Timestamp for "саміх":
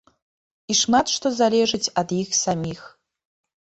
2.43-2.79